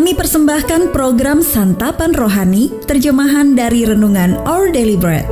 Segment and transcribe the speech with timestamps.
[0.00, 5.28] Kami persembahkan program Santapan Rohani, terjemahan dari Renungan Our Daily Bread.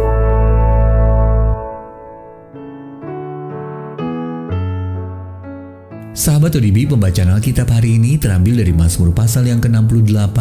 [6.13, 10.37] Sahabat ODB, pembacaan Alkitab hari ini terambil dari Mazmur pasal yang ke-68,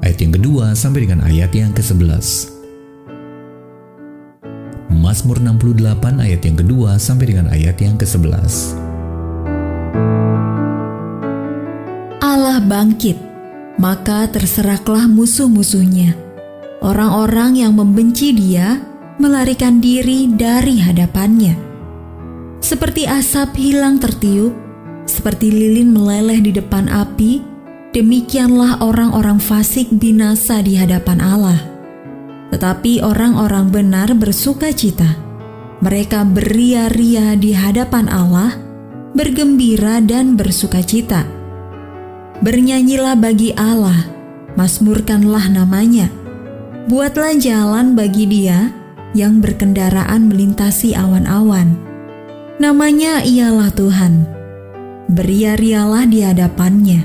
[0.00, 2.56] ayat yang kedua sampai dengan ayat yang ke-11.
[4.96, 8.80] Mazmur 68 ayat yang kedua sampai dengan ayat yang ke-11.
[12.24, 13.31] Allah bangkit,
[13.80, 16.16] maka terseraklah musuh-musuhnya.
[16.82, 18.82] Orang-orang yang membenci dia
[19.22, 21.54] melarikan diri dari hadapannya.
[22.58, 24.54] Seperti asap hilang tertiup,
[25.06, 27.42] seperti lilin meleleh di depan api,
[27.94, 31.60] demikianlah orang-orang fasik binasa di hadapan Allah.
[32.50, 35.18] Tetapi orang-orang benar bersuka cita.
[35.82, 38.54] Mereka beria-ria di hadapan Allah,
[39.14, 41.41] bergembira dan bersuka cita.
[42.42, 44.02] Bernyanyilah bagi Allah,
[44.58, 46.10] masmurkanlah namanya.
[46.90, 48.74] Buatlah jalan bagi dia
[49.14, 51.78] yang berkendaraan melintasi awan-awan.
[52.58, 54.42] Namanya ialah Tuhan
[55.12, 57.04] beria-rialah di hadapannya.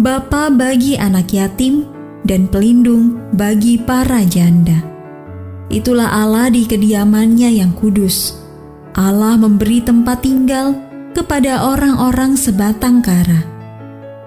[0.00, 1.84] Bapa bagi anak yatim
[2.24, 4.80] dan pelindung bagi para janda.
[5.68, 8.36] Itulah Allah di kediamannya yang kudus.
[8.96, 10.72] Allah memberi tempat tinggal
[11.12, 13.55] kepada orang-orang sebatang kara.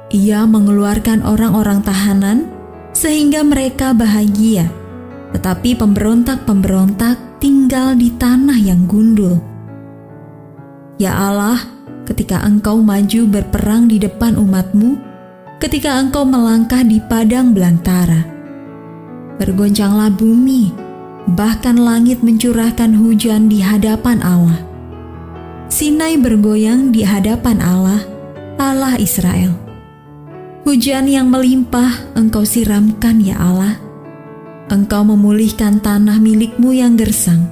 [0.10, 2.50] Ia mengeluarkan orang-orang tahanan
[2.98, 4.66] sehingga mereka bahagia,
[5.38, 9.38] tetapi pemberontak-pemberontak tinggal di tanah yang gundul.
[10.98, 11.62] Ya Allah,
[12.10, 14.98] ketika engkau maju berperang di depan umatmu,
[15.62, 18.26] ketika engkau melangkah di padang belantara.
[19.38, 20.74] Bergoncanglah bumi,
[21.38, 24.58] bahkan langit mencurahkan hujan di hadapan Allah.
[25.70, 28.02] Sinai bergoyang di hadapan Allah,
[28.58, 29.69] Allah Israel.
[30.70, 33.82] Hujan yang melimpah engkau siramkan ya Allah.
[34.70, 37.50] Engkau memulihkan tanah milikmu yang gersang,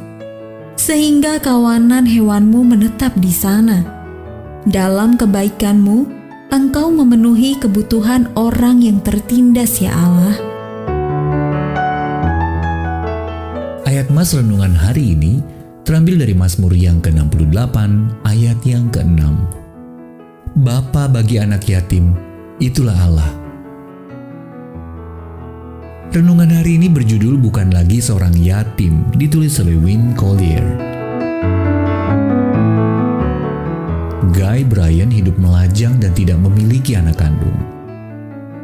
[0.78, 3.82] sehingga kawanan hewanmu menetap di sana
[4.70, 6.06] dalam kebaikanmu,
[6.54, 10.38] Engkau memenuhi kebutuhan orang yang tertindas ya Allah.
[13.90, 15.42] Ayat Mas Renungan hari ini
[15.90, 17.78] terambil dari Mazmur yang ke-68
[18.30, 19.26] ayat yang ke-6.
[20.62, 22.27] Bapa bagi anak yatim,
[22.58, 23.32] itulah Allah.
[26.10, 30.66] Renungan hari ini berjudul bukan lagi seorang yatim, ditulis oleh Win Collier.
[34.34, 37.54] Guy Bryan hidup melajang dan tidak memiliki anak kandung.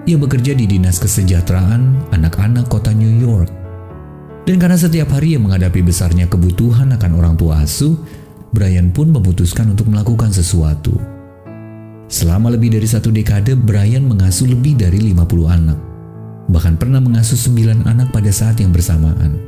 [0.10, 3.48] Ia bekerja di Dinas Kesejahteraan Anak-anak Kota New York.
[4.44, 7.96] Dan karena setiap hari ia menghadapi besarnya kebutuhan akan orang tua asuh,
[8.52, 11.23] Brian pun memutuskan untuk melakukan sesuatu.
[12.13, 15.79] Selama lebih dari satu dekade, Brian mengasuh lebih dari 50 anak.
[16.46, 19.41] Bahkan pernah mengasuh 9 anak pada saat yang bersamaan.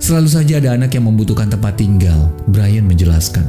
[0.00, 3.44] Selalu saja ada anak yang membutuhkan tempat tinggal, Brian menjelaskan.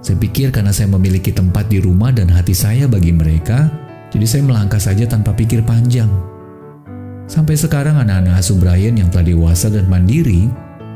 [0.00, 3.68] Saya pikir karena saya memiliki tempat di rumah dan hati saya bagi mereka,
[4.08, 6.08] jadi saya melangkah saja tanpa pikir panjang.
[7.28, 10.48] Sampai sekarang anak-anak asuh Brian yang telah dewasa dan mandiri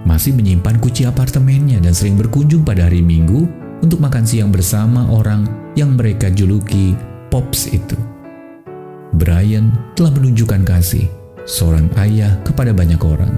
[0.09, 3.45] masih menyimpan kunci apartemennya dan sering berkunjung pada hari Minggu
[3.85, 6.95] untuk makan siang bersama orang yang mereka juluki
[7.31, 7.95] Pops itu.
[9.15, 11.07] Brian telah menunjukkan kasih
[11.47, 13.31] seorang ayah kepada banyak orang.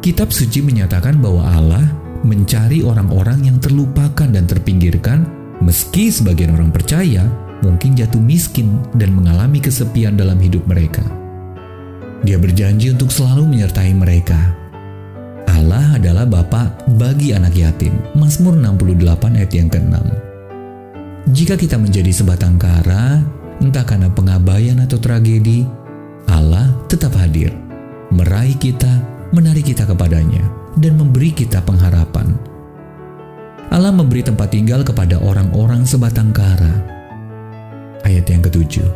[0.00, 1.84] Kitab suci menyatakan bahwa Allah
[2.22, 5.26] mencari orang-orang yang terlupakan dan terpinggirkan,
[5.60, 7.26] meski sebagian orang percaya
[7.60, 11.02] mungkin jatuh miskin dan mengalami kesepian dalam hidup mereka.
[12.22, 14.38] Dia berjanji untuk selalu menyertai mereka.
[15.46, 17.94] Allah adalah Bapa bagi anak yatim.
[18.14, 20.27] Mazmur 68 ayat yang ke-6.
[21.26, 23.18] Jika kita menjadi sebatang kara,
[23.58, 25.66] entah karena pengabaian atau tragedi,
[26.30, 27.50] Allah tetap hadir,
[28.14, 29.02] meraih kita,
[29.34, 30.46] menarik kita kepadanya
[30.78, 32.38] dan memberi kita pengharapan.
[33.68, 36.86] Allah memberi tempat tinggal kepada orang-orang sebatang kara.
[38.06, 38.88] Ayat yang ketujuh.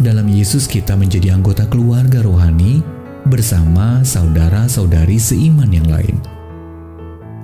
[0.00, 2.80] Dalam Yesus kita menjadi anggota keluarga rohani
[3.28, 6.16] bersama saudara-saudari seiman yang lain.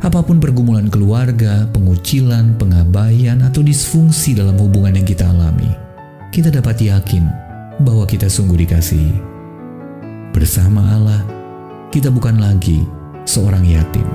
[0.00, 5.68] Apa pun pergumulan keluarga, pengucilan, pengabaian, atau disfungsi dalam hubungan yang kita alami,
[6.32, 7.28] kita dapat yakin
[7.84, 9.20] bahwa kita sungguh dikasihi.
[10.32, 11.20] Bersama Allah,
[11.92, 12.88] kita bukan lagi
[13.28, 14.08] seorang yatim.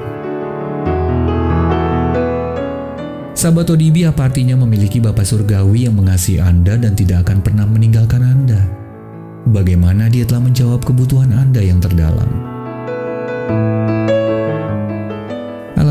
[3.37, 8.25] Sahabat ODB apa artinya memiliki Bapak Surgawi yang mengasihi Anda dan tidak akan pernah meninggalkan
[8.25, 8.65] Anda?
[9.45, 12.33] Bagaimana dia telah menjawab kebutuhan Anda yang terdalam?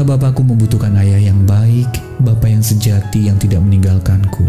[0.05, 1.89] Allah Bapakku membutuhkan ayah yang baik,
[2.21, 4.45] Bapak yang sejati yang tidak meninggalkanku.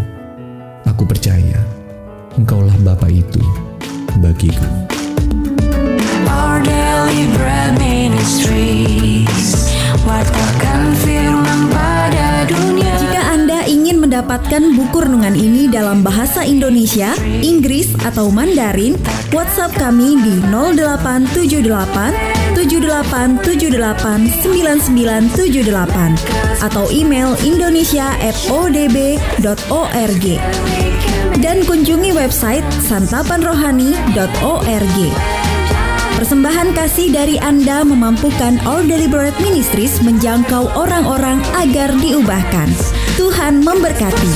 [0.83, 1.55] Aku percaya
[2.35, 3.39] Engkaulah Bapa itu
[4.19, 4.67] bagiku.
[6.27, 9.71] Our daily bread ministries
[10.03, 17.95] Wartakan firman pada dunia Jika Anda ingin mendapatkan buku renungan ini dalam bahasa Indonesia, Inggris,
[18.03, 18.99] atau Mandarin,
[19.31, 30.25] WhatsApp kami di 0878 7878 9978 atau email indonesia@odb.org
[31.43, 34.97] dan kunjungi website santapanrohani.org.
[36.15, 42.71] Persembahan kasih dari Anda memampukan All Deliberate Ministries menjangkau orang-orang agar diubahkan.
[43.19, 44.31] Tuhan memberkati.